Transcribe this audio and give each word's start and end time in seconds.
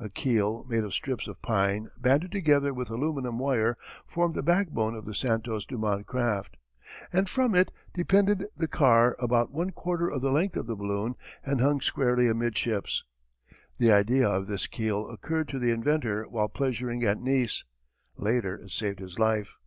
A 0.00 0.08
keel 0.08 0.64
made 0.64 0.84
of 0.84 0.94
strips 0.94 1.28
of 1.28 1.42
pine 1.42 1.90
banded 1.98 2.32
together 2.32 2.72
with 2.72 2.88
aluminum 2.88 3.38
wire 3.38 3.76
formed 4.06 4.34
the 4.34 4.42
backbone 4.42 4.94
of 4.94 5.04
the 5.04 5.12
Santos 5.14 5.66
Dumont 5.66 6.06
craft, 6.06 6.56
and 7.12 7.28
from 7.28 7.54
it 7.54 7.70
depended 7.92 8.46
the 8.56 8.68
car 8.68 9.16
about 9.18 9.50
one 9.52 9.72
quarter 9.72 10.08
of 10.08 10.22
the 10.22 10.32
length 10.32 10.56
of 10.56 10.66
the 10.66 10.76
balloon 10.76 11.14
and 11.44 11.60
hung 11.60 11.82
squarely 11.82 12.26
amidships. 12.26 13.04
The 13.76 13.92
idea 13.92 14.26
of 14.26 14.46
this 14.46 14.66
keel 14.66 15.10
occurred 15.10 15.48
to 15.50 15.58
the 15.58 15.72
inventor 15.72 16.24
while 16.24 16.48
pleasuring 16.48 17.04
at 17.04 17.20
Nice. 17.20 17.64
Later 18.16 18.54
it 18.54 18.70
saved 18.70 19.00
his 19.00 19.18
life. 19.18 19.58